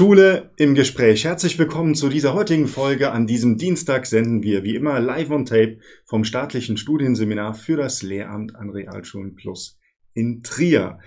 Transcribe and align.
Schule 0.00 0.50
im 0.56 0.74
Gespräch. 0.74 1.26
Herzlich 1.26 1.58
willkommen 1.58 1.94
zu 1.94 2.08
dieser 2.08 2.32
heutigen 2.32 2.68
Folge. 2.68 3.12
An 3.12 3.26
diesem 3.26 3.58
Dienstag 3.58 4.06
senden 4.06 4.42
wir 4.42 4.64
wie 4.64 4.74
immer 4.74 4.98
live 4.98 5.30
on 5.30 5.44
tape 5.44 5.76
vom 6.06 6.24
staatlichen 6.24 6.78
Studienseminar 6.78 7.52
für 7.52 7.76
das 7.76 8.00
Lehramt 8.00 8.56
an 8.56 8.70
Realschulen 8.70 9.34
Plus 9.34 9.78
in 10.14 10.42
Trier. 10.42 11.00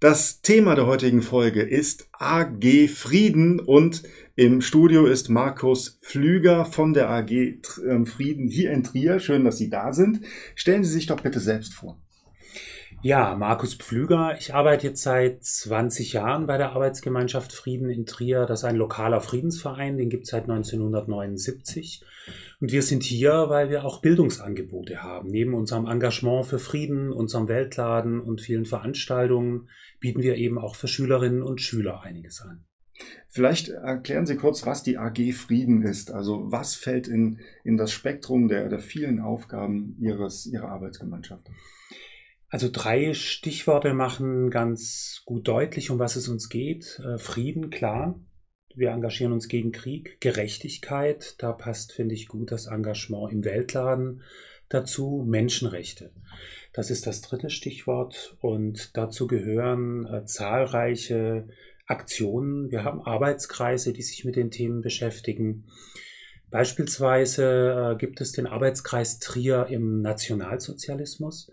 Das 0.00 0.42
Thema 0.42 0.74
der 0.74 0.88
heutigen 0.88 1.22
Folge 1.22 1.62
ist 1.62 2.08
AG 2.10 2.88
Frieden 2.88 3.60
und 3.60 4.02
im 4.34 4.62
Studio 4.62 5.06
ist 5.06 5.28
Markus 5.28 6.00
Flüger 6.02 6.64
von 6.64 6.92
der 6.92 7.08
AG 7.08 7.30
ähm, 7.30 8.04
Frieden 8.04 8.48
hier 8.48 8.72
in 8.72 8.82
Trier. 8.82 9.20
Schön, 9.20 9.44
dass 9.44 9.58
Sie 9.58 9.70
da 9.70 9.92
sind. 9.92 10.22
Stellen 10.56 10.82
Sie 10.82 10.90
sich 10.90 11.06
doch 11.06 11.20
bitte 11.20 11.38
selbst 11.38 11.72
vor. 11.72 12.02
Ja, 13.02 13.34
Markus 13.34 13.76
Pflüger. 13.76 14.36
Ich 14.38 14.52
arbeite 14.52 14.88
jetzt 14.88 15.02
seit 15.02 15.42
20 15.42 16.12
Jahren 16.12 16.46
bei 16.46 16.58
der 16.58 16.72
Arbeitsgemeinschaft 16.72 17.50
Frieden 17.50 17.88
in 17.88 18.04
Trier. 18.04 18.44
Das 18.44 18.60
ist 18.60 18.64
ein 18.66 18.76
lokaler 18.76 19.22
Friedensverein, 19.22 19.96
den 19.96 20.10
gibt 20.10 20.24
es 20.24 20.30
seit 20.30 20.42
1979. 20.42 22.04
Und 22.60 22.72
wir 22.72 22.82
sind 22.82 23.02
hier, 23.02 23.46
weil 23.48 23.70
wir 23.70 23.86
auch 23.86 24.02
Bildungsangebote 24.02 25.02
haben. 25.02 25.30
Neben 25.30 25.54
unserem 25.54 25.86
Engagement 25.86 26.44
für 26.44 26.58
Frieden, 26.58 27.10
unserem 27.10 27.48
Weltladen 27.48 28.20
und 28.20 28.42
vielen 28.42 28.66
Veranstaltungen 28.66 29.70
bieten 29.98 30.20
wir 30.20 30.36
eben 30.36 30.58
auch 30.58 30.74
für 30.74 30.88
Schülerinnen 30.88 31.42
und 31.42 31.62
Schüler 31.62 32.02
einiges 32.02 32.42
an. 32.42 32.66
Vielleicht 33.30 33.70
erklären 33.70 34.26
Sie 34.26 34.36
kurz, 34.36 34.66
was 34.66 34.82
die 34.82 34.98
AG 34.98 35.32
Frieden 35.32 35.80
ist. 35.84 36.10
Also 36.10 36.52
was 36.52 36.74
fällt 36.74 37.08
in, 37.08 37.40
in 37.64 37.78
das 37.78 37.92
Spektrum 37.92 38.48
der, 38.48 38.68
der 38.68 38.80
vielen 38.80 39.20
Aufgaben 39.20 39.96
Ihres, 39.98 40.44
Ihrer 40.44 40.68
Arbeitsgemeinschaft? 40.68 41.48
Also 42.50 42.68
drei 42.70 43.14
Stichworte 43.14 43.94
machen 43.94 44.50
ganz 44.50 45.22
gut 45.24 45.46
deutlich, 45.46 45.90
um 45.90 46.00
was 46.00 46.16
es 46.16 46.28
uns 46.28 46.48
geht. 46.48 47.00
Äh, 47.04 47.18
Frieden, 47.18 47.70
klar. 47.70 48.20
Wir 48.74 48.90
engagieren 48.90 49.32
uns 49.32 49.48
gegen 49.48 49.72
Krieg. 49.72 50.20
Gerechtigkeit, 50.20 51.36
da 51.38 51.52
passt, 51.52 51.92
finde 51.92 52.14
ich, 52.14 52.28
gut 52.28 52.50
das 52.50 52.66
Engagement 52.66 53.32
im 53.32 53.44
Weltladen 53.44 54.22
dazu. 54.68 55.24
Menschenrechte. 55.26 56.12
Das 56.72 56.90
ist 56.90 57.06
das 57.06 57.20
dritte 57.20 57.50
Stichwort 57.50 58.36
und 58.40 58.96
dazu 58.96 59.28
gehören 59.28 60.06
äh, 60.06 60.24
zahlreiche 60.24 61.48
Aktionen. 61.86 62.70
Wir 62.70 62.84
haben 62.84 63.00
Arbeitskreise, 63.00 63.92
die 63.92 64.02
sich 64.02 64.24
mit 64.24 64.36
den 64.36 64.50
Themen 64.50 64.80
beschäftigen. 64.80 65.66
Beispielsweise 66.50 67.92
äh, 67.92 67.96
gibt 67.96 68.20
es 68.20 68.32
den 68.32 68.48
Arbeitskreis 68.48 69.20
Trier 69.20 69.66
im 69.68 70.00
Nationalsozialismus. 70.02 71.50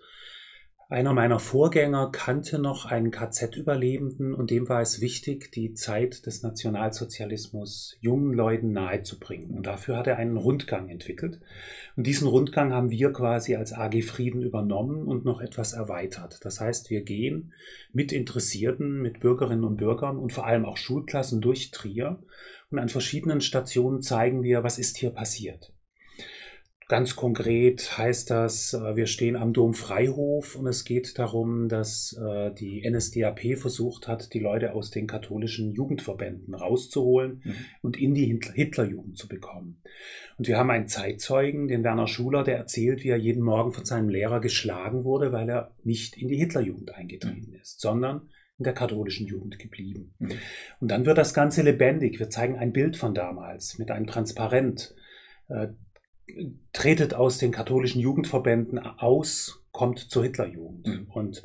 Einer 0.89 1.11
meiner 1.11 1.39
Vorgänger 1.39 2.11
kannte 2.13 2.59
noch 2.59 2.85
einen 2.85 3.11
KZ-Überlebenden 3.11 4.33
und 4.33 4.52
dem 4.52 4.69
war 4.69 4.80
es 4.80 5.02
wichtig, 5.02 5.52
die 5.52 5.73
Zeit 5.73 6.25
des 6.25 6.44
Nationalsozialismus 6.44 7.97
jungen 7.99 8.31
Leuten 8.33 8.71
nahezubringen. 8.71 9.57
Und 9.57 9.67
dafür 9.67 9.97
hat 9.97 10.07
er 10.07 10.16
einen 10.16 10.38
Rundgang 10.38 10.88
entwickelt. 10.88 11.41
Und 11.97 12.07
diesen 12.07 12.29
Rundgang 12.29 12.71
haben 12.71 12.89
wir 12.89 13.11
quasi 13.11 13.57
als 13.57 13.73
AG 13.73 14.02
Frieden 14.02 14.41
übernommen 14.41 15.07
und 15.07 15.25
noch 15.25 15.41
etwas 15.41 15.73
erweitert. 15.73 16.39
Das 16.45 16.61
heißt, 16.61 16.89
wir 16.89 17.01
gehen 17.01 17.51
mit 17.91 18.13
Interessierten, 18.13 19.01
mit 19.01 19.19
Bürgerinnen 19.19 19.66
und 19.66 19.75
Bürgern 19.75 20.17
und 20.17 20.31
vor 20.31 20.45
allem 20.45 20.63
auch 20.63 20.77
Schulklassen 20.77 21.41
durch 21.41 21.72
Trier 21.72 22.23
und 22.72 22.79
an 22.79 22.88
verschiedenen 22.88 23.41
Stationen 23.41 24.01
zeigen 24.01 24.41
wir, 24.41 24.63
was 24.63 24.79
ist 24.79 24.95
hier 24.95 25.09
passiert. 25.09 25.73
Ganz 26.89 27.17
konkret 27.17 27.97
heißt 27.97 28.30
das, 28.30 28.73
äh, 28.73 28.95
wir 28.95 29.07
stehen 29.07 29.35
am 29.35 29.52
Dom 29.52 29.73
Freihof 29.73 30.55
und 30.55 30.67
es 30.67 30.85
geht 30.85 31.19
darum, 31.19 31.67
dass 31.67 32.13
äh, 32.13 32.53
die 32.53 32.89
NSDAP 32.89 33.57
versucht 33.57 34.07
hat, 34.07 34.33
die 34.33 34.39
Leute 34.39 34.73
aus 34.73 34.89
den 34.89 35.06
katholischen 35.06 35.73
Jugendverbänden 35.73 36.53
rauszuholen 36.53 37.41
mhm. 37.44 37.56
und 37.81 37.97
in 37.97 38.13
die 38.13 38.39
Hitlerjugend 38.53 39.17
zu 39.17 39.28
bekommen. 39.28 39.81
Und 40.38 40.47
wir 40.47 40.57
haben 40.57 40.69
einen 40.69 40.88
Zeitzeugen, 40.88 41.67
den 41.67 41.84
Werner 41.84 42.07
Schuler, 42.07 42.45
der 42.45 42.57
erzählt, 42.57 43.03
wie 43.03 43.09
er 43.09 43.17
jeden 43.17 43.44
Morgen 43.44 43.73
von 43.73 43.83
seinem 43.83 44.07
Lehrer 44.07 44.39
geschlagen 44.39 45.03
wurde, 45.03 45.33
weil 45.33 45.50
er 45.50 45.75
nicht 45.83 46.16
in 46.16 46.29
die 46.29 46.38
Hitlerjugend 46.38 46.95
eingetreten 46.95 47.50
mhm. 47.50 47.59
ist, 47.59 47.81
sondern 47.81 48.29
in 48.59 48.63
der 48.63 48.73
katholischen 48.73 49.28
Jugend 49.28 49.59
geblieben. 49.59 50.13
Mhm. 50.19 50.31
Und 50.79 50.89
dann 50.89 51.06
wird 51.06 51.17
das 51.17 51.33
Ganze 51.33 51.63
lebendig. 51.63 52.17
Wir 52.17 52.29
zeigen 52.29 52.56
ein 52.56 52.72
Bild 52.72 52.95
von 52.95 53.13
damals 53.13 53.78
mit 53.78 53.91
einem 53.91 54.07
Transparent 54.07 54.95
äh, 55.50 55.67
tretet 56.73 57.13
aus 57.13 57.38
den 57.38 57.51
katholischen 57.51 58.01
Jugendverbänden 58.01 58.79
aus, 58.79 59.63
kommt 59.71 59.99
zur 59.99 60.23
Hitlerjugend. 60.23 60.88
Mhm. 60.88 61.07
Und 61.11 61.43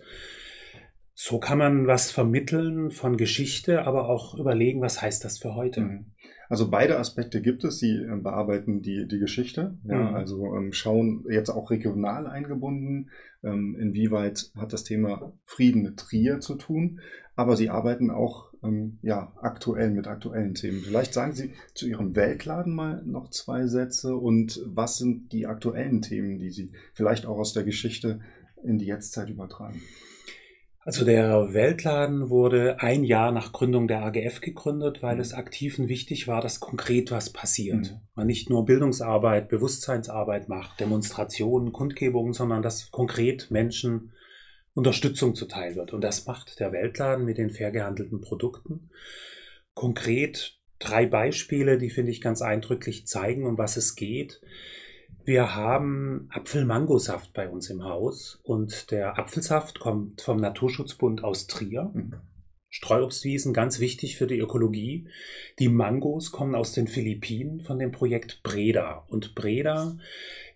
so 1.14 1.38
kann 1.38 1.58
man 1.58 1.86
was 1.86 2.10
vermitteln 2.10 2.90
von 2.90 3.16
Geschichte, 3.16 3.84
aber 3.86 4.08
auch 4.08 4.34
überlegen, 4.34 4.80
was 4.80 5.00
heißt 5.00 5.24
das 5.24 5.38
für 5.38 5.54
heute. 5.54 5.80
Mhm. 5.80 6.06
Also 6.48 6.70
beide 6.70 6.98
Aspekte 6.98 7.40
gibt 7.40 7.64
es. 7.64 7.78
Sie 7.78 7.96
äh, 7.96 8.16
bearbeiten 8.16 8.82
die, 8.82 9.06
die 9.08 9.18
Geschichte, 9.18 9.78
ja, 9.84 10.10
mhm. 10.10 10.14
also 10.14 10.54
ähm, 10.54 10.72
schauen 10.72 11.24
jetzt 11.30 11.50
auch 11.50 11.70
regional 11.70 12.26
eingebunden, 12.26 13.10
ähm, 13.42 13.76
inwieweit 13.78 14.50
hat 14.56 14.72
das 14.72 14.84
Thema 14.84 15.32
Frieden 15.44 15.82
mit 15.82 15.98
Trier 15.98 16.40
zu 16.40 16.54
tun, 16.54 17.00
aber 17.36 17.56
sie 17.56 17.70
arbeiten 17.70 18.10
auch 18.10 18.52
ähm, 18.62 18.98
ja, 19.02 19.32
aktuell 19.40 19.90
mit 19.90 20.06
aktuellen 20.06 20.54
Themen. 20.54 20.80
Vielleicht 20.80 21.14
sagen 21.14 21.32
Sie 21.32 21.54
zu 21.74 21.88
Ihrem 21.88 22.14
Weltladen 22.14 22.74
mal 22.74 23.02
noch 23.04 23.30
zwei 23.30 23.66
Sätze 23.66 24.16
und 24.16 24.60
was 24.66 24.98
sind 24.98 25.32
die 25.32 25.46
aktuellen 25.46 26.02
Themen, 26.02 26.38
die 26.38 26.50
Sie 26.50 26.72
vielleicht 26.94 27.26
auch 27.26 27.38
aus 27.38 27.52
der 27.52 27.64
Geschichte 27.64 28.20
in 28.62 28.78
die 28.78 28.86
Jetztzeit 28.86 29.30
übertragen? 29.30 29.80
Also 30.84 31.04
der 31.04 31.54
Weltladen 31.54 32.28
wurde 32.28 32.80
ein 32.80 33.04
Jahr 33.04 33.30
nach 33.30 33.52
Gründung 33.52 33.86
der 33.86 34.02
AGF 34.02 34.40
gegründet, 34.40 35.00
weil 35.00 35.14
mhm. 35.14 35.20
es 35.20 35.32
Aktiven 35.32 35.88
wichtig 35.88 36.26
war, 36.26 36.40
dass 36.40 36.58
konkret 36.58 37.12
was 37.12 37.32
passiert. 37.32 37.92
Mhm. 37.92 38.00
Man 38.16 38.26
nicht 38.26 38.50
nur 38.50 38.64
Bildungsarbeit, 38.64 39.48
Bewusstseinsarbeit 39.48 40.48
macht, 40.48 40.80
Demonstrationen, 40.80 41.72
Kundgebungen, 41.72 42.32
sondern 42.32 42.62
dass 42.62 42.90
konkret 42.90 43.50
Menschen 43.50 44.12
Unterstützung 44.74 45.34
zuteil 45.34 45.76
wird. 45.76 45.92
Und 45.92 46.00
das 46.00 46.26
macht 46.26 46.58
der 46.58 46.72
Weltladen 46.72 47.24
mit 47.24 47.38
den 47.38 47.50
fair 47.50 47.70
gehandelten 47.70 48.20
Produkten. 48.20 48.90
Konkret 49.74 50.58
drei 50.78 51.06
Beispiele, 51.06 51.78
die 51.78 51.90
finde 51.90 52.10
ich 52.10 52.20
ganz 52.20 52.42
eindrücklich 52.42 53.06
zeigen, 53.06 53.46
um 53.46 53.56
was 53.56 53.76
es 53.76 53.94
geht. 53.94 54.40
Wir 55.24 55.54
haben 55.54 56.28
Apfel-Mangosaft 56.30 57.32
bei 57.32 57.48
uns 57.48 57.70
im 57.70 57.84
Haus 57.84 58.40
und 58.42 58.90
der 58.90 59.18
Apfelsaft 59.20 59.78
kommt 59.78 60.20
vom 60.20 60.38
Naturschutzbund 60.38 61.22
aus 61.22 61.46
Trier. 61.46 61.92
Mhm. 61.94 62.14
Streuobstwiesen, 62.74 63.52
ganz 63.52 63.80
wichtig 63.80 64.16
für 64.16 64.26
die 64.26 64.38
Ökologie. 64.38 65.06
Die 65.58 65.68
Mangos 65.68 66.32
kommen 66.32 66.54
aus 66.54 66.72
den 66.72 66.88
Philippinen 66.88 67.60
von 67.60 67.78
dem 67.78 67.92
Projekt 67.92 68.42
Breda. 68.42 69.04
Und 69.08 69.34
Breda 69.34 69.98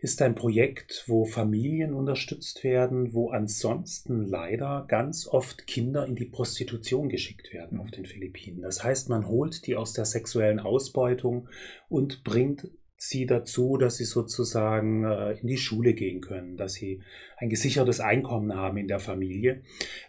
ist 0.00 0.22
ein 0.22 0.34
Projekt, 0.34 1.04
wo 1.06 1.26
Familien 1.26 1.92
unterstützt 1.92 2.64
werden, 2.64 3.12
wo 3.12 3.30
ansonsten 3.30 4.24
leider 4.24 4.86
ganz 4.88 5.28
oft 5.28 5.66
Kinder 5.66 6.06
in 6.06 6.16
die 6.16 6.24
Prostitution 6.24 7.10
geschickt 7.10 7.52
werden 7.52 7.78
auf 7.78 7.90
den 7.90 8.06
Philippinen. 8.06 8.62
Das 8.62 8.82
heißt, 8.82 9.10
man 9.10 9.28
holt 9.28 9.66
die 9.66 9.76
aus 9.76 9.92
der 9.92 10.06
sexuellen 10.06 10.58
Ausbeutung 10.58 11.50
und 11.90 12.24
bringt 12.24 12.70
sie 12.96 13.26
dazu, 13.26 13.76
dass 13.76 13.96
sie 13.96 14.04
sozusagen 14.04 15.04
äh, 15.04 15.32
in 15.32 15.46
die 15.46 15.58
Schule 15.58 15.94
gehen 15.94 16.20
können, 16.20 16.56
dass 16.56 16.74
sie 16.74 17.02
ein 17.36 17.50
gesichertes 17.50 18.00
Einkommen 18.00 18.54
haben 18.54 18.78
in 18.78 18.88
der 18.88 19.00
Familie. 19.00 19.62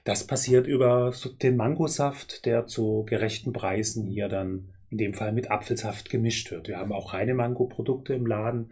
Das 0.03 0.25
passiert 0.25 0.67
über 0.67 1.13
den 1.41 1.57
Mangosaft, 1.57 2.45
der 2.45 2.65
zu 2.65 3.05
gerechten 3.07 3.51
Preisen 3.53 4.05
hier 4.05 4.29
dann 4.29 4.69
in 4.89 4.97
dem 4.97 5.13
Fall 5.13 5.33
mit 5.33 5.51
Apfelsaft 5.51 6.09
gemischt 6.09 6.49
wird. 6.51 6.69
Wir 6.69 6.77
haben 6.77 6.93
auch 6.93 7.13
reine 7.13 7.33
Mango-Produkte 7.33 8.13
im 8.13 8.25
Laden. 8.25 8.71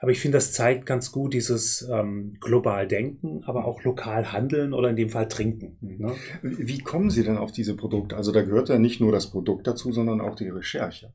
Aber 0.00 0.10
ich 0.10 0.18
finde, 0.18 0.38
das 0.38 0.52
zeigt 0.52 0.86
ganz 0.86 1.12
gut 1.12 1.34
dieses 1.34 1.88
ähm, 1.88 2.36
global 2.40 2.88
Denken, 2.88 3.44
aber 3.44 3.64
auch 3.64 3.84
lokal 3.84 4.32
handeln 4.32 4.74
oder 4.74 4.90
in 4.90 4.96
dem 4.96 5.10
Fall 5.10 5.28
trinken. 5.28 5.76
Ne? 5.80 6.14
Wie 6.42 6.78
kommen 6.78 7.10
Sie 7.10 7.22
denn 7.22 7.36
auf 7.36 7.52
diese 7.52 7.76
Produkte? 7.76 8.16
Also 8.16 8.32
da 8.32 8.42
gehört 8.42 8.70
ja 8.70 8.78
nicht 8.78 9.00
nur 9.00 9.12
das 9.12 9.30
Produkt 9.30 9.68
dazu, 9.68 9.92
sondern 9.92 10.20
auch 10.20 10.34
die 10.34 10.48
Recherche. 10.48 11.12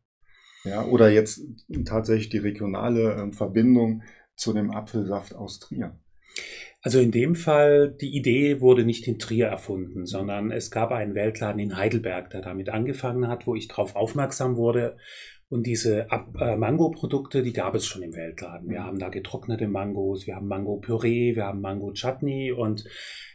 Ja, 0.68 0.86
oder 0.86 1.10
jetzt 1.10 1.42
tatsächlich 1.86 2.30
die 2.30 2.38
regionale 2.38 3.14
äh, 3.14 3.32
Verbindung 3.32 4.04
zu 4.36 4.54
dem 4.54 4.72
Apfelsaft 4.72 5.36
aus 5.36 5.60
Trier. 5.60 6.00
Also 6.82 7.00
in 7.00 7.12
dem 7.12 7.36
Fall, 7.36 7.92
die 8.00 8.16
Idee 8.16 8.62
wurde 8.62 8.86
nicht 8.86 9.08
in 9.08 9.20
Trier 9.20 9.48
erfunden, 9.48 10.06
sondern 10.06 10.52
es 10.52 10.72
gab 10.72 10.92
einen 10.92 11.16
Weltladen 11.16 11.60
in 11.60 11.76
Heidelberg, 11.76 12.30
der 12.30 12.42
damit 12.42 12.70
angefangen 12.70 13.28
hat, 13.28 13.48
wo 13.48 13.56
ich 13.56 13.68
darauf 13.68 13.96
aufmerksam 13.96 14.56
wurde. 14.56 14.98
Und 15.50 15.66
diese 15.66 16.08
äh, 16.40 16.56
Mango-Produkte, 16.56 17.42
die 17.42 17.54
gab 17.54 17.74
es 17.74 17.86
schon 17.86 18.04
im 18.04 18.14
Weltladen. 18.14 18.70
Wir 18.70 18.82
mhm. 18.82 18.84
haben 18.84 19.00
da 19.00 19.10
getrocknete 19.10 19.68
Mangos, 19.68 20.28
wir 20.28 20.36
haben 20.36 20.48
Mango-Püree, 20.48 21.36
wir 21.36 21.46
haben 21.46 21.62
Mango-Chutney 21.62 22.52
und 22.52 22.84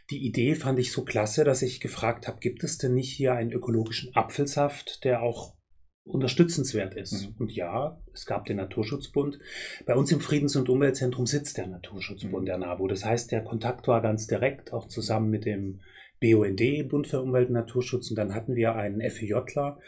die 0.09 0.25
Idee 0.25 0.55
fand 0.55 0.79
ich 0.79 0.91
so 0.91 1.03
klasse, 1.03 1.43
dass 1.43 1.61
ich 1.61 1.79
gefragt 1.79 2.27
habe, 2.27 2.39
gibt 2.39 2.63
es 2.63 2.77
denn 2.77 2.93
nicht 2.93 3.11
hier 3.11 3.33
einen 3.33 3.51
ökologischen 3.51 4.15
Apfelsaft, 4.15 5.03
der 5.03 5.21
auch 5.23 5.55
unterstützenswert 6.05 6.95
ist. 6.95 7.29
Mhm. 7.29 7.35
Und 7.39 7.51
ja, 7.53 7.97
es 8.13 8.25
gab 8.25 8.45
den 8.45 8.57
Naturschutzbund. 8.57 9.39
Bei 9.85 9.95
uns 9.95 10.11
im 10.11 10.19
Friedens- 10.19 10.55
und 10.55 10.69
Umweltzentrum 10.69 11.25
sitzt 11.25 11.57
der 11.57 11.67
Naturschutzbund 11.67 12.43
mhm. 12.43 12.45
der 12.45 12.57
NABU. 12.57 12.87
Das 12.87 13.05
heißt, 13.05 13.31
der 13.31 13.43
Kontakt 13.43 13.87
war 13.87 14.01
ganz 14.01 14.27
direkt, 14.27 14.73
auch 14.73 14.87
zusammen 14.87 15.29
mit 15.29 15.45
dem 15.45 15.79
BUND, 16.19 16.89
Bund 16.89 17.07
für 17.07 17.21
Umwelt 17.21 17.47
und 17.47 17.53
Naturschutz. 17.53 18.09
Und 18.09 18.17
dann 18.17 18.33
hatten 18.33 18.55
wir 18.55 18.75
einen 18.75 19.01
FEJler. 19.01 19.79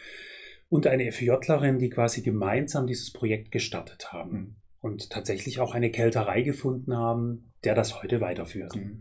und 0.69 0.87
eine 0.87 1.11
FJlerin, 1.11 1.79
die 1.79 1.89
quasi 1.89 2.21
gemeinsam 2.21 2.87
dieses 2.87 3.11
Projekt 3.11 3.51
gestartet 3.51 4.13
haben. 4.13 4.31
Mhm. 4.31 4.55
Und 4.79 5.09
tatsächlich 5.09 5.59
auch 5.59 5.73
eine 5.73 5.89
Kälterei 5.89 6.43
gefunden 6.43 6.95
haben, 6.95 7.51
der 7.63 7.75
das 7.75 8.01
heute 8.01 8.21
weiterführt. 8.21 8.75
Mhm. 8.75 8.99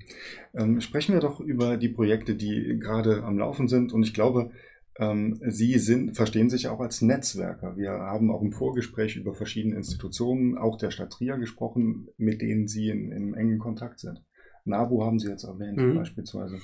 Ähm, 0.55 0.81
sprechen 0.81 1.13
wir 1.13 1.21
doch 1.21 1.41
über 1.41 1.77
die 1.77 1.91
Projekte, 1.91 2.35
die 2.35 2.79
gerade 2.81 3.23
am 3.23 3.39
Laufen 3.39 3.69
sind. 3.69 3.93
Und 3.93 4.03
ich 4.03 4.15
glaube, 4.15 4.51
Sie 4.97 5.79
sind, 5.79 6.15
verstehen 6.15 6.49
sich 6.49 6.69
auch 6.69 6.79
als 6.79 7.03
Netzwerker. 7.03 7.77
Wir 7.77 7.91
haben 7.91 8.31
auch 8.31 8.43
im 8.43 8.53
Vorgespräch 8.53 9.17
über 9.17 9.35
verschiedene 9.35 9.75
Institutionen, 9.75 10.57
auch 10.57 10.79
der 10.79 10.93
Stadt 10.93 11.11
Trier 11.11 11.37
gesprochen, 11.37 12.07
mit 12.17 12.41
denen 12.41 12.69
Sie 12.69 12.91
in, 12.91 13.11
in 13.11 13.35
engen 13.35 13.59
Kontakt 13.59 13.99
sind. 13.99 14.23
NABU 14.65 15.03
haben 15.03 15.19
Sie 15.19 15.29
jetzt 15.29 15.45
erwähnt, 15.45 15.79
mhm. 15.79 15.97
beispielsweise. 15.97 16.61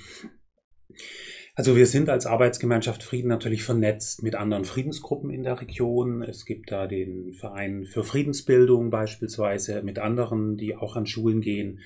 Also 1.57 1.77
wir 1.77 1.87
sind 1.87 2.09
als 2.09 2.27
Arbeitsgemeinschaft 2.27 3.03
Frieden 3.03 3.29
natürlich 3.29 3.65
vernetzt 3.65 4.23
mit 4.23 4.35
anderen 4.35 4.65
Friedensgruppen 4.65 5.31
in 5.31 5.43
der 5.43 5.61
Region. 5.61 6.23
Es 6.23 6.45
gibt 6.45 6.71
da 6.71 6.87
den 6.87 7.33
Verein 7.35 7.85
für 7.85 8.05
Friedensbildung 8.05 8.91
beispielsweise 8.91 9.83
mit 9.83 9.99
anderen, 9.99 10.57
die 10.57 10.77
auch 10.77 10.97
an 10.97 11.07
Schulen 11.07 11.41
gehen. 11.41 11.81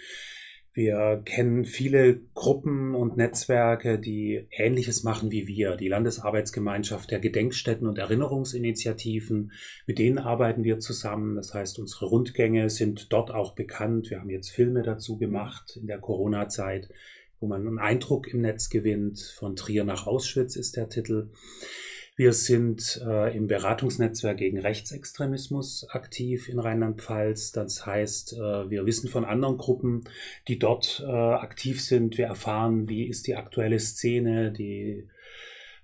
Wir 0.77 1.23
kennen 1.25 1.65
viele 1.65 2.19
Gruppen 2.35 2.97
und 2.97 3.17
Netzwerke, 3.17 3.97
die 4.01 4.49
Ähnliches 4.51 5.05
machen 5.05 5.31
wie 5.31 5.47
wir. 5.47 5.77
Die 5.77 5.87
Landesarbeitsgemeinschaft 5.87 7.13
der 7.13 7.21
Gedenkstätten 7.21 7.87
und 7.87 7.97
Erinnerungsinitiativen, 7.97 9.53
mit 9.87 10.01
denen 10.01 10.19
arbeiten 10.19 10.65
wir 10.65 10.81
zusammen. 10.81 11.37
Das 11.37 11.55
heißt, 11.55 11.79
unsere 11.79 12.07
Rundgänge 12.07 12.71
sind 12.71 13.13
dort 13.13 13.31
auch 13.31 13.55
bekannt. 13.55 14.11
Wir 14.11 14.19
haben 14.19 14.31
jetzt 14.31 14.51
Filme 14.51 14.83
dazu 14.83 15.17
gemacht 15.17 15.79
in 15.81 15.87
der 15.87 16.01
Corona-Zeit, 16.01 16.89
wo 17.39 17.47
man 17.47 17.65
einen 17.65 17.79
Eindruck 17.79 18.27
im 18.27 18.41
Netz 18.41 18.69
gewinnt. 18.69 19.21
Von 19.39 19.55
Trier 19.55 19.85
nach 19.85 20.09
Auschwitz 20.09 20.57
ist 20.57 20.77
der 20.77 20.89
Titel. 20.89 21.31
Wir 22.17 22.33
sind 22.33 23.03
äh, 23.05 23.37
im 23.37 23.49
Beratungsnetzwerk 23.49 24.37
gegen 24.37 24.61
Rechtsextremismus 24.61 25.89
aktiv 25.91 26.49
in 26.49 26.61
Rheinland-Pfalz. 26.61 27.51
Das 27.51 27.85
heißt, 27.85 28.35
äh, 28.35 28.71
wir 28.71 28.87
wissen 28.87 29.09
von 29.09 29.25
anderen 29.25 29.59
Gruppen, 29.59 30.05
die 30.47 30.61
dort 30.61 31.03
äh, 31.05 31.11
aktiv 31.11 31.83
sind. 31.83 32.17
Wir 32.17 32.27
erfahren, 32.27 32.89
wie 32.89 33.09
ist 33.09 33.27
die 33.27 33.35
aktuelle 33.35 33.81
Szene, 33.81 34.53
die 34.53 35.09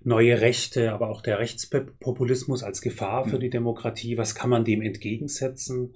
neue 0.03 0.39
Rechte, 0.39 0.93
aber 0.93 1.09
auch 1.09 1.21
der 1.21 1.39
Rechtspopulismus 1.39 2.63
als 2.63 2.81
Gefahr 2.81 3.25
für 3.25 3.35
mhm. 3.35 3.41
die 3.41 3.49
Demokratie. 3.49 4.17
Was 4.17 4.33
kann 4.33 4.49
man 4.49 4.63
dem 4.63 4.81
entgegensetzen? 4.81 5.95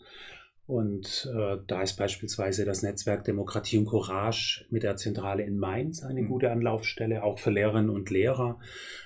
Und 0.67 1.31
äh, 1.31 1.57
da 1.67 1.83
ist 1.83 1.95
beispielsweise 1.95 2.65
das 2.65 2.81
Netzwerk 2.81 3.23
Demokratie 3.23 3.77
und 3.77 3.85
Courage 3.85 4.65
mit 4.71 4.81
der 4.81 4.95
Zentrale 4.95 5.43
in 5.43 5.59
Mainz 5.59 6.01
eine 6.01 6.23
mhm. 6.23 6.27
gute 6.27 6.51
Anlaufstelle, 6.51 7.23
auch 7.23 7.37
für 7.37 7.51
Lehrerinnen 7.51 7.91
und 7.91 8.09
Lehrer, 8.09 8.59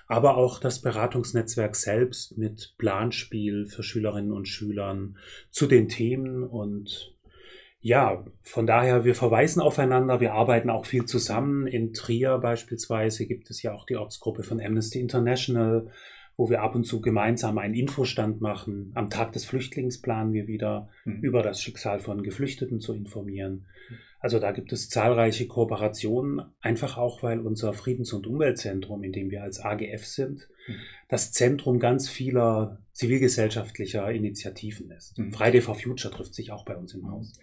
aber 0.08 0.38
auch 0.38 0.60
das 0.60 0.80
Beratungsnetzwerk 0.80 1.76
selbst 1.76 2.38
mit 2.38 2.76
Planspiel 2.78 3.66
für 3.66 3.84
Schülerinnen 3.84 4.32
und 4.32 4.48
Schülern 4.48 5.18
zu 5.50 5.68
den 5.68 5.90
Themen. 5.90 6.44
Und 6.44 7.14
ja, 7.82 8.26
von 8.42 8.66
daher, 8.66 9.04
wir 9.04 9.16
verweisen 9.16 9.62
aufeinander, 9.62 10.22
wir 10.22 10.34
arbeiten 10.34 10.70
auch 10.70 10.86
viel 10.86 11.06
zusammen. 11.06 11.68
In 11.68 11.92
Trier 11.92 12.38
beispielsweise 12.38 13.26
gibt 13.26 13.50
es 13.50 13.62
ja 13.64 13.74
auch 13.74 13.86
die 13.86 13.98
Ortsgruppe 13.98 14.44
von 14.44 14.62
Amnesty 14.62 15.02
International 15.02 15.92
wo 16.39 16.50
wir 16.50 16.62
ab 16.62 16.74
und 16.74 16.86
zu 16.86 17.01
gemeinsam 17.01 17.57
einen 17.57 17.74
Infostand 17.74 18.39
machen. 18.39 18.94
Am 18.95 19.09
Tag 19.09 19.33
des 19.33 19.44
Flüchtlings 19.44 20.00
planen 20.00 20.31
wir 20.31 20.47
wieder 20.47 20.88
mhm. 21.03 21.19
über 21.19 21.44
das 21.44 21.62
Schicksal 21.62 22.00
von 22.00 22.24
Geflüchteten 22.24 22.80
zu 22.80 22.94
informieren. 22.94 23.65
Also 24.21 24.39
da 24.39 24.53
gibt 24.53 24.71
es 24.71 24.88
zahlreiche 24.88 25.47
Kooperationen, 25.47 26.41
einfach 26.62 26.97
auch, 26.97 27.24
weil 27.24 27.41
unser 27.41 27.74
Friedens- 27.74 28.13
und 28.13 28.25
Umweltzentrum, 28.25 29.03
in 29.03 29.12
dem 29.12 29.31
wir 29.31 29.44
als 29.44 29.59
AGF 29.59 30.06
sind, 30.06 30.47
mhm. 30.65 30.75
das 31.09 31.33
Zentrum 31.33 31.77
ganz 31.77 32.07
vieler 32.07 32.80
zivilgesellschaftlicher 32.94 34.09
Initiativen 34.09 34.91
ist. 34.91 35.19
Mhm. 35.19 35.33
Friday 35.33 35.59
for 35.59 35.75
Future 35.75 36.13
trifft 36.13 36.36
sich 36.36 36.53
auch 36.53 36.63
bei 36.63 36.77
uns 36.77 36.94
im 36.94 37.12
Haus. 37.12 37.38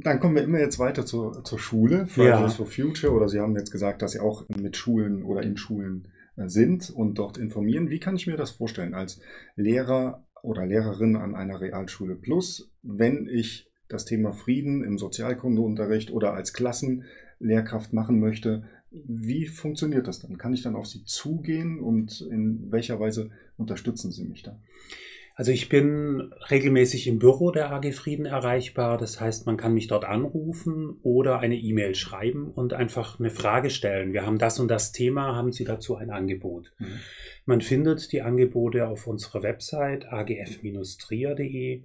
Dann 0.00 0.20
kommen 0.20 0.36
wir 0.36 0.44
immer 0.44 0.60
jetzt 0.60 0.78
weiter 0.78 1.04
zur, 1.04 1.42
zur 1.42 1.58
Schule, 1.58 2.06
Fridays 2.06 2.38
ja. 2.38 2.48
for 2.50 2.66
Future, 2.66 3.12
oder 3.12 3.26
Sie 3.26 3.40
haben 3.40 3.56
jetzt 3.56 3.72
gesagt, 3.72 4.00
dass 4.00 4.12
Sie 4.12 4.20
auch 4.20 4.48
mit 4.48 4.76
Schulen 4.76 5.24
oder 5.24 5.42
in 5.42 5.56
Schulen 5.56 6.06
sind 6.48 6.90
und 6.90 7.18
dort 7.18 7.38
informieren. 7.38 7.90
Wie 7.90 8.00
kann 8.00 8.16
ich 8.16 8.26
mir 8.26 8.36
das 8.36 8.50
vorstellen 8.50 8.94
als 8.94 9.20
Lehrer 9.56 10.26
oder 10.42 10.66
Lehrerin 10.66 11.16
an 11.16 11.34
einer 11.34 11.60
Realschule 11.60 12.16
Plus, 12.16 12.70
wenn 12.82 13.28
ich 13.28 13.70
das 13.88 14.04
Thema 14.04 14.32
Frieden 14.32 14.84
im 14.84 14.98
Sozialkundeunterricht 14.98 16.10
oder 16.10 16.34
als 16.34 16.52
Klassenlehrkraft 16.52 17.92
machen 17.92 18.20
möchte? 18.20 18.64
Wie 18.90 19.46
funktioniert 19.46 20.06
das 20.06 20.20
dann? 20.20 20.38
Kann 20.38 20.52
ich 20.52 20.62
dann 20.62 20.76
auf 20.76 20.86
Sie 20.86 21.04
zugehen 21.04 21.80
und 21.80 22.20
in 22.20 22.70
welcher 22.70 23.00
Weise 23.00 23.30
unterstützen 23.56 24.10
Sie 24.10 24.24
mich 24.24 24.42
da? 24.42 24.58
Also 25.34 25.50
ich 25.50 25.68
bin 25.68 26.32
regelmäßig 26.50 27.06
im 27.06 27.18
Büro 27.18 27.50
der 27.50 27.72
AG 27.72 27.92
Frieden 27.92 28.26
erreichbar. 28.26 28.98
Das 28.98 29.20
heißt, 29.20 29.46
man 29.46 29.56
kann 29.56 29.72
mich 29.72 29.86
dort 29.86 30.04
anrufen 30.04 30.98
oder 31.02 31.38
eine 31.38 31.56
E-Mail 31.56 31.94
schreiben 31.94 32.50
und 32.50 32.74
einfach 32.74 33.18
eine 33.18 33.30
Frage 33.30 33.70
stellen. 33.70 34.12
Wir 34.12 34.26
haben 34.26 34.38
das 34.38 34.60
und 34.60 34.68
das 34.68 34.92
Thema, 34.92 35.34
haben 35.34 35.52
Sie 35.52 35.64
dazu 35.64 35.96
ein 35.96 36.10
Angebot? 36.10 36.72
Mhm. 36.78 36.86
Man 37.46 37.60
findet 37.60 38.12
die 38.12 38.22
Angebote 38.22 38.86
auf 38.86 39.06
unserer 39.06 39.42
Website 39.42 40.06
agf-trier.de 40.12 41.82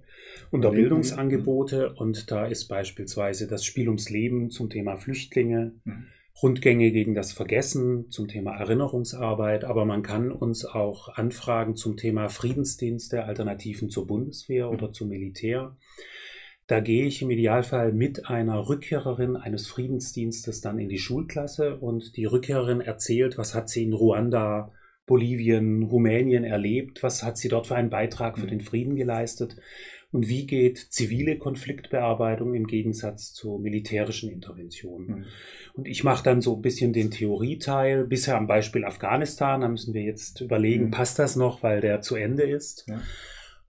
unter 0.50 0.70
Bildungsangebote 0.70 1.94
und 1.94 2.30
da 2.30 2.46
ist 2.46 2.68
beispielsweise 2.68 3.48
das 3.48 3.64
Spiel 3.64 3.88
ums 3.88 4.10
Leben 4.10 4.50
zum 4.50 4.68
Thema 4.68 4.96
Flüchtlinge. 4.96 5.72
Mhm 5.84 6.06
Rundgänge 6.40 6.92
gegen 6.92 7.14
das 7.14 7.32
Vergessen 7.32 8.10
zum 8.10 8.28
Thema 8.28 8.54
Erinnerungsarbeit, 8.56 9.64
aber 9.64 9.84
man 9.84 10.02
kann 10.02 10.30
uns 10.30 10.64
auch 10.64 11.08
anfragen 11.08 11.74
zum 11.74 11.96
Thema 11.96 12.28
Friedensdienste, 12.28 13.24
Alternativen 13.24 13.90
zur 13.90 14.06
Bundeswehr 14.06 14.70
oder 14.70 14.92
zum 14.92 15.08
Militär. 15.08 15.76
Da 16.68 16.78
gehe 16.80 17.06
ich 17.06 17.22
im 17.22 17.30
Idealfall 17.30 17.92
mit 17.92 18.28
einer 18.28 18.68
Rückkehrerin 18.68 19.36
eines 19.36 19.66
Friedensdienstes 19.66 20.60
dann 20.60 20.78
in 20.78 20.88
die 20.88 20.98
Schulklasse 20.98 21.78
und 21.78 22.16
die 22.16 22.26
Rückkehrerin 22.26 22.82
erzählt, 22.82 23.36
was 23.36 23.54
hat 23.54 23.68
sie 23.68 23.82
in 23.82 23.92
Ruanda, 23.92 24.72
Bolivien, 25.06 25.82
Rumänien 25.82 26.44
erlebt, 26.44 27.02
was 27.02 27.22
hat 27.24 27.38
sie 27.38 27.48
dort 27.48 27.66
für 27.66 27.74
einen 27.74 27.90
Beitrag 27.90 28.38
für 28.38 28.44
mhm. 28.44 28.50
den 28.50 28.60
Frieden 28.60 28.94
geleistet 28.94 29.56
und 30.10 30.28
wie 30.28 30.46
geht 30.46 30.78
zivile 30.78 31.36
Konfliktbearbeitung 31.36 32.54
im 32.54 32.66
Gegensatz 32.66 33.34
zur 33.34 33.58
militärischen 33.58 34.30
Intervention. 34.30 35.06
Mhm. 35.06 35.24
Und 35.74 35.86
ich 35.86 36.02
mache 36.02 36.24
dann 36.24 36.40
so 36.40 36.56
ein 36.56 36.62
bisschen 36.62 36.92
den 36.94 37.10
Theorieteil. 37.10 38.04
Bisher 38.04 38.36
am 38.36 38.46
Beispiel 38.46 38.84
Afghanistan, 38.84 39.60
da 39.60 39.68
müssen 39.68 39.92
wir 39.92 40.02
jetzt 40.02 40.40
überlegen, 40.40 40.86
mhm. 40.86 40.90
passt 40.92 41.18
das 41.18 41.36
noch, 41.36 41.62
weil 41.62 41.82
der 41.82 42.00
zu 42.00 42.16
Ende 42.16 42.44
ist. 42.44 42.86
Ja. 42.88 43.02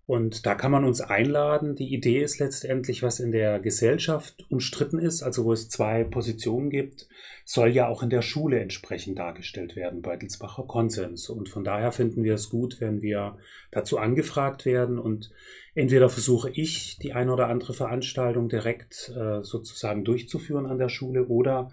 Und 0.10 0.48
da 0.48 0.56
kann 0.56 0.72
man 0.72 0.86
uns 0.86 1.02
einladen. 1.02 1.76
Die 1.76 1.94
Idee 1.94 2.24
ist 2.24 2.40
letztendlich, 2.40 3.04
was 3.04 3.20
in 3.20 3.32
der 3.32 3.60
Gesellschaft 3.60 4.44
umstritten 4.50 4.98
ist, 4.98 5.22
also 5.22 5.46
wo 5.46 5.54
es 5.54 5.70
zwei 5.70 6.04
Positionen 6.04 6.72
gibt, 6.72 7.08
soll 7.46 7.70
ja 7.70 7.88
auch 7.88 8.02
in 8.02 8.10
der 8.10 8.24
Schule 8.24 8.60
entsprechend 8.60 9.20
dargestellt 9.20 9.76
werden, 9.76 10.02
Beutelsbacher 10.02 10.64
Konsens. 10.64 11.30
Und 11.30 11.48
von 11.48 11.64
daher 11.64 11.92
finden 11.92 12.24
wir 12.24 12.34
es 12.34 12.50
gut, 12.50 12.82
wenn 12.82 13.04
wir 13.04 13.38
dazu 13.70 14.00
angefragt 14.00 14.66
werden 14.66 14.98
und 14.98 15.30
entweder 15.76 16.10
versuche 16.10 16.50
ich, 16.50 16.98
die 16.98 17.14
eine 17.14 17.32
oder 17.32 17.46
andere 17.46 17.76
Veranstaltung 17.76 18.50
direkt 18.50 19.14
äh, 19.16 19.44
sozusagen 19.44 20.06
durchzuführen 20.06 20.66
an 20.66 20.80
der 20.80 20.90
Schule 20.90 21.28
oder 21.28 21.70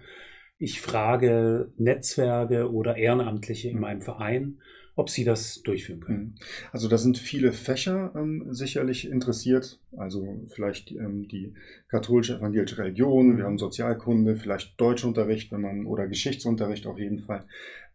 ich 0.59 0.79
frage 0.79 1.71
Netzwerke 1.77 2.71
oder 2.71 2.97
Ehrenamtliche 2.97 3.69
in 3.69 3.79
meinem 3.79 4.01
Verein, 4.01 4.59
ob 4.97 5.11
sie 5.11 5.23
das 5.23 5.61
durchführen 5.61 5.99
können. 6.01 6.19
Mhm. 6.19 6.35
Also 6.71 6.87
da 6.89 6.97
sind 6.97 7.19
viele 7.19 7.53
Fächer 7.53 8.11
ähm, 8.15 8.47
sicherlich 8.49 9.07
interessiert. 9.07 9.79
Also 9.95 10.43
vielleicht 10.47 10.91
ähm, 10.91 11.27
die 11.27 11.53
katholische 11.87 12.37
evangelische 12.37 12.79
Religion, 12.79 13.27
mhm. 13.27 13.37
wir 13.37 13.45
haben 13.45 13.59
Sozialkunde, 13.59 14.35
vielleicht 14.35 14.81
Deutschunterricht, 14.81 15.51
wenn 15.51 15.61
man 15.61 15.85
oder 15.85 16.07
Geschichtsunterricht 16.07 16.87
auf 16.87 16.97
jeden 16.97 17.19
Fall, 17.19 17.45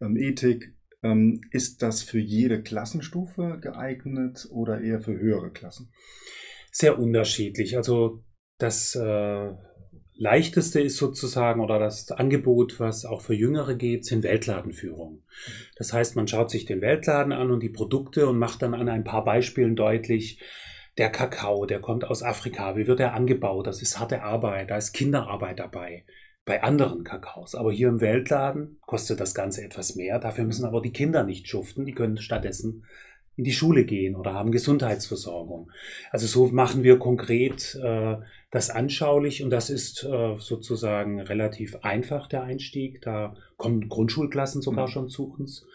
ähm, 0.01 0.15
Ethik. 0.17 0.73
Ähm, 1.03 1.41
ist 1.51 1.81
das 1.81 2.01
für 2.01 2.19
jede 2.19 2.63
Klassenstufe 2.63 3.59
geeignet 3.61 4.47
oder 4.49 4.79
eher 4.79 5.01
für 5.01 5.19
höhere 5.19 5.51
Klassen? 5.51 5.91
Sehr 6.71 6.97
unterschiedlich. 6.97 7.75
Also 7.75 8.23
das 8.59 8.95
äh, 8.95 9.51
leichteste 10.15 10.81
ist 10.81 10.97
sozusagen 10.97 11.61
oder 11.61 11.79
das 11.79 12.11
Angebot, 12.11 12.79
was 12.79 13.05
auch 13.05 13.21
für 13.21 13.33
Jüngere 13.33 13.75
geht, 13.75 14.05
sind 14.05 14.23
Weltladenführungen. 14.23 15.23
Das 15.75 15.93
heißt, 15.93 16.15
man 16.15 16.27
schaut 16.27 16.51
sich 16.51 16.65
den 16.65 16.81
Weltladen 16.81 17.33
an 17.33 17.51
und 17.51 17.61
die 17.61 17.69
Produkte 17.69 18.27
und 18.27 18.37
macht 18.37 18.61
dann 18.61 18.73
an 18.73 18.89
ein 18.89 19.03
paar 19.03 19.23
Beispielen 19.23 19.75
deutlich, 19.75 20.39
der 20.97 21.09
Kakao, 21.09 21.65
der 21.65 21.79
kommt 21.79 22.05
aus 22.05 22.21
Afrika, 22.21 22.75
wie 22.75 22.85
wird 22.85 22.99
er 22.99 23.13
angebaut? 23.13 23.65
Das 23.65 23.81
ist 23.81 23.99
harte 23.99 24.21
Arbeit, 24.21 24.69
da 24.69 24.77
ist 24.77 24.93
Kinderarbeit 24.93 25.59
dabei 25.59 26.05
bei 26.45 26.61
anderen 26.61 27.03
Kakaos. 27.03 27.55
Aber 27.55 27.71
hier 27.71 27.87
im 27.87 28.01
Weltladen 28.01 28.77
kostet 28.81 29.19
das 29.19 29.33
Ganze 29.33 29.63
etwas 29.63 29.95
mehr. 29.95 30.19
Dafür 30.19 30.43
müssen 30.43 30.65
aber 30.65 30.81
die 30.81 30.91
Kinder 30.91 31.23
nicht 31.23 31.47
schuften. 31.47 31.85
Die 31.85 31.93
können 31.93 32.17
stattdessen 32.17 32.85
in 33.35 33.43
die 33.43 33.53
Schule 33.53 33.85
gehen 33.85 34.15
oder 34.15 34.33
haben 34.33 34.51
Gesundheitsversorgung. 34.51 35.71
Also 36.11 36.27
so 36.27 36.47
machen 36.53 36.83
wir 36.83 36.99
konkret 36.99 37.75
äh, 37.81 38.17
das 38.51 38.69
anschaulich 38.69 39.43
und 39.43 39.49
das 39.49 39.69
ist 39.69 40.03
äh, 40.03 40.35
sozusagen 40.37 41.19
relativ 41.19 41.77
einfach 41.81 42.27
der 42.27 42.43
Einstieg. 42.43 43.01
Da 43.01 43.35
kommen 43.57 43.89
Grundschulklassen 43.89 44.61
sogar 44.61 44.87
mhm. 44.87 44.91
schon 44.91 45.09
zu 45.09 45.33
uns. 45.33 45.65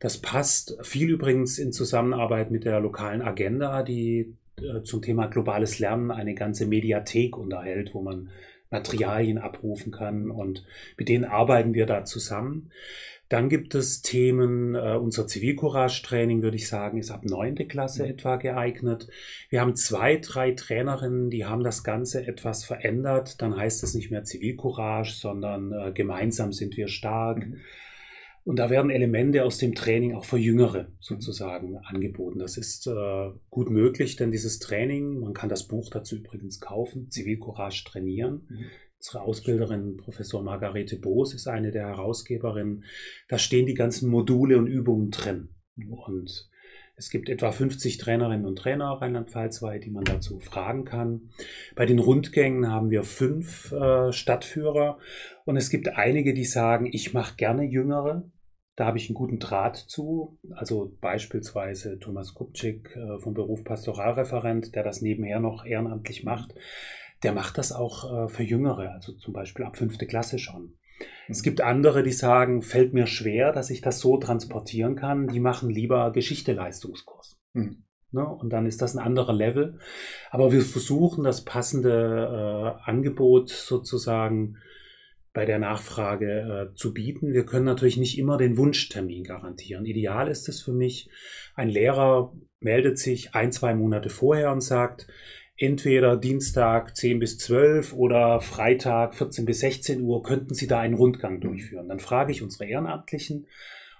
Das 0.00 0.18
passt 0.18 0.76
viel 0.82 1.10
übrigens 1.10 1.58
in 1.58 1.72
Zusammenarbeit 1.72 2.50
mit 2.50 2.64
der 2.64 2.80
lokalen 2.80 3.22
Agenda, 3.22 3.82
die 3.82 4.36
äh, 4.56 4.82
zum 4.82 5.00
Thema 5.00 5.26
globales 5.26 5.78
Lernen 5.78 6.10
eine 6.10 6.34
ganze 6.34 6.66
Mediathek 6.66 7.36
unterhält, 7.36 7.94
wo 7.94 8.02
man 8.02 8.28
Materialien 8.70 9.38
abrufen 9.38 9.90
kann 9.90 10.30
und 10.30 10.64
mit 10.96 11.08
denen 11.08 11.24
arbeiten 11.24 11.74
wir 11.74 11.86
da 11.86 12.04
zusammen. 12.04 12.70
Dann 13.30 13.48
gibt 13.48 13.76
es 13.76 14.02
Themen, 14.02 14.74
äh, 14.74 14.96
unser 15.00 15.24
Zivilcourage-Training, 15.28 16.42
würde 16.42 16.56
ich 16.56 16.68
sagen, 16.68 16.98
ist 16.98 17.12
ab 17.12 17.24
neunte 17.24 17.64
Klasse 17.64 18.02
mhm. 18.02 18.10
etwa 18.10 18.36
geeignet. 18.36 19.06
Wir 19.50 19.60
haben 19.60 19.76
zwei, 19.76 20.16
drei 20.16 20.50
Trainerinnen, 20.50 21.30
die 21.30 21.44
haben 21.44 21.62
das 21.62 21.84
Ganze 21.84 22.26
etwas 22.26 22.64
verändert. 22.64 23.40
Dann 23.40 23.56
heißt 23.56 23.84
es 23.84 23.94
nicht 23.94 24.10
mehr 24.10 24.24
Zivilcourage, 24.24 25.12
sondern 25.12 25.72
äh, 25.72 25.92
gemeinsam 25.92 26.52
sind 26.52 26.76
wir 26.76 26.88
stark. 26.88 27.46
Mhm. 27.46 27.60
Und 28.42 28.58
da 28.58 28.68
werden 28.68 28.90
Elemente 28.90 29.44
aus 29.44 29.58
dem 29.58 29.76
Training 29.76 30.16
auch 30.16 30.24
für 30.24 30.38
Jüngere 30.38 30.88
sozusagen 30.98 31.78
angeboten. 31.78 32.40
Das 32.40 32.56
ist 32.56 32.88
äh, 32.88 33.30
gut 33.48 33.70
möglich, 33.70 34.16
denn 34.16 34.32
dieses 34.32 34.58
Training, 34.58 35.20
man 35.20 35.34
kann 35.34 35.48
das 35.48 35.68
Buch 35.68 35.88
dazu 35.88 36.16
übrigens 36.16 36.58
kaufen, 36.58 37.10
Zivilcourage 37.10 37.84
trainieren, 37.84 38.46
mhm. 38.48 38.64
Unsere 39.00 39.22
Ausbilderin, 39.22 39.96
Professor 39.96 40.42
Margarete 40.42 40.98
Boos, 40.98 41.32
ist 41.32 41.48
eine 41.48 41.70
der 41.70 41.86
Herausgeberinnen. 41.86 42.84
Da 43.28 43.38
stehen 43.38 43.64
die 43.64 43.72
ganzen 43.72 44.10
Module 44.10 44.58
und 44.58 44.66
Übungen 44.66 45.10
drin. 45.10 45.48
Und 45.88 46.50
es 46.96 47.08
gibt 47.08 47.30
etwa 47.30 47.50
50 47.50 47.96
Trainerinnen 47.96 48.44
und 48.44 48.56
Trainer 48.56 48.90
rheinland-pfalzweit, 49.00 49.86
die 49.86 49.90
man 49.90 50.04
dazu 50.04 50.38
fragen 50.38 50.84
kann. 50.84 51.30
Bei 51.74 51.86
den 51.86 51.98
Rundgängen 51.98 52.70
haben 52.70 52.90
wir 52.90 53.02
fünf 53.02 53.72
äh, 53.72 54.12
Stadtführer 54.12 54.98
und 55.46 55.56
es 55.56 55.70
gibt 55.70 55.88
einige, 55.88 56.34
die 56.34 56.44
sagen, 56.44 56.84
ich 56.92 57.14
mache 57.14 57.36
gerne 57.36 57.64
Jüngere. 57.64 58.30
Da 58.76 58.84
habe 58.84 58.98
ich 58.98 59.08
einen 59.08 59.14
guten 59.14 59.38
Draht 59.38 59.76
zu. 59.76 60.38
Also 60.50 60.94
beispielsweise 61.00 61.98
Thomas 61.98 62.34
Kupczyk 62.34 62.94
äh, 62.96 63.18
vom 63.18 63.32
Beruf 63.32 63.64
Pastoralreferent, 63.64 64.74
der 64.74 64.84
das 64.84 65.00
nebenher 65.00 65.40
noch 65.40 65.64
ehrenamtlich 65.64 66.22
macht 66.22 66.54
der 67.22 67.32
macht 67.32 67.58
das 67.58 67.72
auch 67.72 68.26
äh, 68.26 68.28
für 68.28 68.42
Jüngere, 68.42 68.92
also 68.92 69.12
zum 69.12 69.32
Beispiel 69.32 69.64
ab 69.64 69.76
fünfte 69.76 70.06
Klasse 70.06 70.38
schon. 70.38 70.76
Es 71.28 71.40
mhm. 71.40 71.44
gibt 71.44 71.60
andere, 71.60 72.02
die 72.02 72.12
sagen, 72.12 72.62
fällt 72.62 72.92
mir 72.94 73.06
schwer, 73.06 73.52
dass 73.52 73.70
ich 73.70 73.80
das 73.80 74.00
so 74.00 74.16
transportieren 74.16 74.96
kann. 74.96 75.28
Die 75.28 75.40
machen 75.40 75.70
lieber 75.70 76.12
Geschichte-Leistungskurs. 76.12 77.38
Mhm. 77.52 77.84
Ne? 78.12 78.26
Und 78.26 78.50
dann 78.50 78.66
ist 78.66 78.82
das 78.82 78.94
ein 78.94 79.04
anderer 79.04 79.32
Level. 79.32 79.78
Aber 80.30 80.52
wir 80.52 80.62
versuchen, 80.62 81.24
das 81.24 81.44
passende 81.44 82.76
äh, 82.84 82.90
Angebot 82.90 83.50
sozusagen 83.50 84.56
bei 85.32 85.44
der 85.44 85.60
Nachfrage 85.60 86.70
äh, 86.72 86.74
zu 86.74 86.92
bieten. 86.92 87.32
Wir 87.32 87.46
können 87.46 87.64
natürlich 87.64 87.96
nicht 87.96 88.18
immer 88.18 88.36
den 88.36 88.56
Wunschtermin 88.56 89.22
garantieren. 89.22 89.84
Ideal 89.84 90.28
ist 90.28 90.48
es 90.48 90.60
für 90.60 90.72
mich, 90.72 91.08
ein 91.54 91.68
Lehrer 91.68 92.32
meldet 92.58 92.98
sich 92.98 93.34
ein, 93.34 93.52
zwei 93.52 93.74
Monate 93.74 94.10
vorher 94.10 94.50
und 94.50 94.60
sagt, 94.60 95.06
entweder 95.60 96.16
Dienstag 96.16 96.96
10 96.96 97.18
bis 97.18 97.36
12 97.38 97.92
oder 97.92 98.40
Freitag 98.40 99.14
14 99.14 99.44
bis 99.44 99.60
16 99.60 100.00
Uhr 100.00 100.22
könnten 100.22 100.54
Sie 100.54 100.66
da 100.66 100.80
einen 100.80 100.94
Rundgang 100.94 101.34
mhm. 101.34 101.40
durchführen. 101.42 101.88
Dann 101.88 102.00
frage 102.00 102.32
ich 102.32 102.42
unsere 102.42 102.64
Ehrenamtlichen 102.64 103.46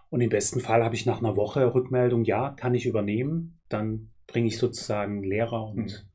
und 0.08 0.22
im 0.22 0.30
besten 0.30 0.60
Fall 0.60 0.82
habe 0.82 0.94
ich 0.94 1.04
nach 1.04 1.18
einer 1.18 1.36
Woche 1.36 1.74
Rückmeldung, 1.74 2.24
ja, 2.24 2.50
kann 2.50 2.74
ich 2.74 2.86
übernehmen. 2.86 3.60
Dann 3.68 4.10
bringe 4.26 4.48
ich 4.48 4.56
sozusagen 4.56 5.22
Lehrer 5.22 5.68
und 5.68 5.84
mhm. 5.84 6.09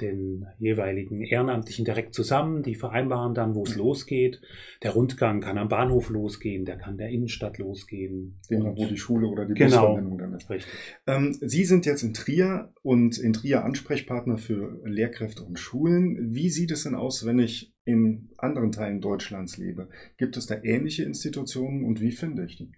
Den 0.00 0.46
jeweiligen 0.58 1.22
Ehrenamtlichen 1.22 1.84
direkt 1.84 2.14
zusammen. 2.14 2.62
Die 2.62 2.74
vereinbaren 2.74 3.34
dann, 3.34 3.54
wo 3.54 3.62
es 3.62 3.76
losgeht. 3.76 4.40
Der 4.82 4.92
Rundgang 4.92 5.40
kann 5.40 5.56
am 5.56 5.68
Bahnhof 5.68 6.10
losgehen, 6.10 6.64
der 6.64 6.76
kann 6.76 6.98
der 6.98 7.10
Innenstadt 7.10 7.58
losgehen. 7.58 8.40
Genau, 8.48 8.76
wo 8.76 8.86
die 8.86 8.96
Schule 8.96 9.28
oder 9.28 9.44
die 9.44 9.54
genau, 9.54 9.86
Busverbindung 9.86 10.18
dann 10.18 10.34
ist. 10.34 10.50
Richtig. 10.50 10.72
Ähm, 11.06 11.36
Sie 11.40 11.64
sind 11.64 11.86
jetzt 11.86 12.02
in 12.02 12.12
Trier 12.12 12.72
und 12.82 13.18
in 13.18 13.32
Trier 13.32 13.64
Ansprechpartner 13.64 14.38
für 14.38 14.80
Lehrkräfte 14.84 15.44
und 15.44 15.58
Schulen. 15.58 16.34
Wie 16.34 16.50
sieht 16.50 16.72
es 16.72 16.82
denn 16.82 16.94
aus, 16.94 17.24
wenn 17.24 17.38
ich 17.38 17.72
in 17.84 18.30
anderen 18.36 18.72
Teilen 18.72 19.00
Deutschlands 19.00 19.58
lebe? 19.58 19.88
Gibt 20.16 20.36
es 20.36 20.46
da 20.46 20.56
ähnliche 20.62 21.04
Institutionen 21.04 21.84
und 21.84 22.00
wie 22.00 22.12
finde 22.12 22.44
ich 22.44 22.56
die? 22.56 22.72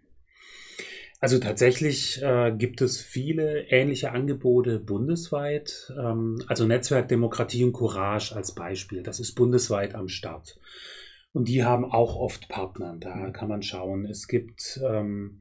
Also 1.21 1.39
tatsächlich 1.39 2.21
äh, 2.23 2.53
gibt 2.57 2.81
es 2.81 3.03
viele 3.03 3.69
ähnliche 3.69 4.13
Angebote 4.13 4.81
bundesweit. 4.81 5.93
Ähm, 5.99 6.43
also 6.49 6.67
Netzwerk 6.67 7.09
Demokratie 7.09 7.63
und 7.63 7.75
Courage 7.75 8.35
als 8.35 8.55
Beispiel. 8.55 9.03
Das 9.03 9.21
ist 9.21 9.35
bundesweit 9.35 9.95
am 9.95 10.09
Start. 10.09 10.59
Und 11.33 11.49
die 11.49 11.63
haben 11.63 11.85
auch 11.85 12.17
oft 12.17 12.49
Partner. 12.49 12.97
Da 12.99 13.15
mhm. 13.15 13.35
kann 13.35 13.49
man 13.49 13.63
schauen. 13.63 14.07
Es 14.07 14.29
gibt 14.29 14.81
ähm, 14.83 15.41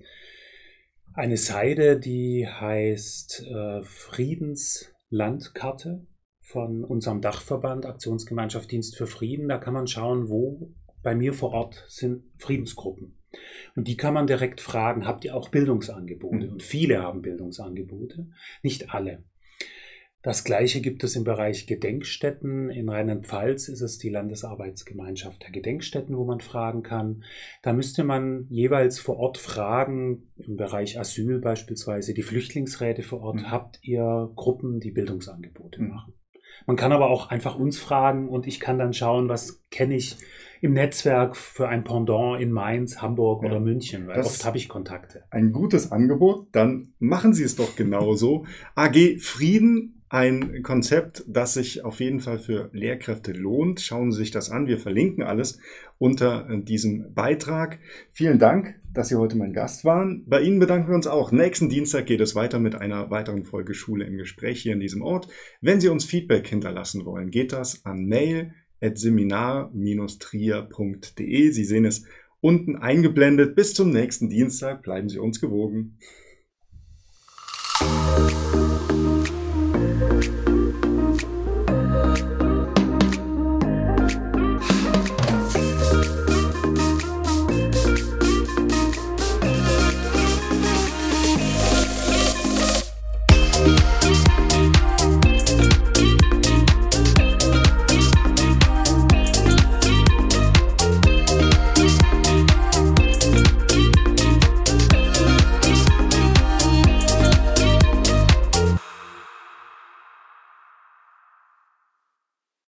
eine 1.14 1.38
Seite, 1.38 1.98
die 1.98 2.46
heißt 2.46 3.46
äh, 3.48 3.82
Friedenslandkarte 3.84 6.06
von 6.42 6.84
unserem 6.84 7.22
Dachverband 7.22 7.86
Aktionsgemeinschaft 7.86 8.70
Dienst 8.70 8.98
für 8.98 9.08
Frieden. 9.08 9.48
Da 9.48 9.58
kann 9.58 9.74
man 9.74 9.88
schauen, 9.88 10.28
wo 10.28 10.74
bei 11.04 11.16
mir 11.16 11.34
vor 11.34 11.52
Ort 11.52 11.86
sind 11.88 12.26
Friedensgruppen. 12.38 13.19
Und 13.76 13.88
die 13.88 13.98
kann 13.98 14.14
man 14.14 14.28
direkt 14.28 14.62
fragen, 14.62 15.06
habt 15.06 15.26
ihr 15.26 15.36
auch 15.36 15.50
Bildungsangebote? 15.50 16.48
Mhm. 16.48 16.54
Und 16.54 16.64
viele 16.64 17.02
haben 17.02 17.22
Bildungsangebote, 17.22 18.28
nicht 18.64 18.94
alle. 18.94 19.24
Das 20.22 20.44
gleiche 20.44 20.82
gibt 20.82 21.06
es 21.06 21.16
im 21.16 21.24
Bereich 21.24 21.66
Gedenkstätten. 21.66 22.70
In 22.70 22.90
Rheinland-Pfalz 22.90 23.70
ist 23.70 23.80
es 23.80 24.00
die 24.00 24.10
Landesarbeitsgemeinschaft 24.10 25.44
der 25.44 25.52
Gedenkstätten, 25.52 26.18
wo 26.18 26.26
man 26.26 26.42
fragen 26.42 26.84
kann. 26.84 27.24
Da 27.62 27.72
müsste 27.72 28.04
man 28.04 28.46
jeweils 28.50 29.00
vor 29.00 29.16
Ort 29.16 29.38
fragen, 29.38 30.30
im 30.36 30.58
Bereich 30.58 31.00
Asyl 31.00 31.40
beispielsweise, 31.40 32.14
die 32.14 32.24
Flüchtlingsräte 32.24 33.02
vor 33.02 33.22
Ort, 33.22 33.38
mhm. 33.38 33.52
habt 33.52 33.80
ihr 33.82 34.30
Gruppen, 34.36 34.82
die 34.82 34.92
Bildungsangebote 34.92 35.82
mhm. 35.82 35.88
machen? 35.88 36.14
Man 36.66 36.76
kann 36.76 36.92
aber 36.92 37.10
auch 37.10 37.30
einfach 37.30 37.56
uns 37.56 37.80
fragen 37.80 38.30
und 38.30 38.48
ich 38.48 38.60
kann 38.60 38.78
dann 38.78 38.94
schauen, 38.94 39.30
was 39.30 39.62
kenne 39.72 39.96
ich 39.96 40.18
im 40.62 40.74
Netzwerk 40.74 41.38
für 41.38 41.70
ein 41.70 41.84
Pendant 41.84 42.42
in 42.42 42.52
Mainz, 42.52 43.02
Hamburg 43.02 43.44
ja, 43.44 43.50
oder 43.50 43.60
München, 43.60 44.08
weil 44.08 44.22
oft 44.22 44.44
habe 44.44 44.58
ich 44.58 44.68
Kontakte. 44.68 45.24
Ein 45.30 45.52
gutes 45.52 45.92
Angebot, 45.92 46.48
dann 46.52 46.94
machen 47.00 47.34
Sie 47.34 47.44
es 47.44 47.56
doch 47.56 47.76
genauso. 47.76 48.46
AG 48.76 49.20
Frieden 49.20 49.99
ein 50.10 50.64
Konzept, 50.64 51.24
das 51.28 51.54
sich 51.54 51.86
auf 51.86 52.00
jeden 52.00 52.20
Fall 52.20 52.40
für 52.40 52.72
Lehrkräfte 52.74 53.32
lohnt. 53.32 53.80
Schauen 53.80 54.12
Sie 54.12 54.18
sich 54.18 54.32
das 54.32 54.50
an. 54.50 54.66
Wir 54.66 54.80
verlinken 54.80 55.22
alles 55.24 55.60
unter 56.00 56.50
äh, 56.50 56.60
diesem 56.62 57.14
Beitrag. 57.14 57.78
Vielen 58.12 58.40
Dank, 58.40 58.74
dass 58.92 59.10
Sie 59.10 59.16
heute 59.16 59.38
mein 59.38 59.54
Gast 59.54 59.86
waren. 59.86 60.24
Bei 60.26 60.42
Ihnen 60.42 60.58
bedanken 60.58 60.90
wir 60.90 60.96
uns 60.96 61.06
auch. 61.06 61.32
Nächsten 61.32 61.70
Dienstag 61.70 62.08
geht 62.08 62.22
es 62.22 62.34
weiter 62.34 62.58
mit 62.60 62.74
einer 62.74 63.12
weiteren 63.12 63.46
Folge 63.46 63.76
Schule 63.76 64.06
im 64.06 64.18
Gespräch 64.18 64.64
hier 64.64 64.74
in 64.74 64.80
diesem 64.80 65.04
Ort. 65.04 65.28
Wenn 65.62 65.80
Sie 65.80 65.90
uns 65.90 66.06
Feedback 66.06 66.48
hinterlassen 66.48 67.06
wollen, 67.06 67.30
geht 67.30 67.54
das 67.54 67.86
an 67.86 68.06
mail 68.06 68.56
seminar-trier.de. 68.82 71.52
Sie 71.52 71.66
sehen 71.66 71.86
es 71.86 72.06
unten 72.42 72.78
eingeblendet. 72.78 73.56
Bis 73.56 73.76
zum 73.76 73.92
nächsten 73.92 74.30
Dienstag. 74.30 74.82
Bleiben 74.82 75.10
Sie 75.10 75.20
uns 75.20 75.40
gewogen. 75.40 76.00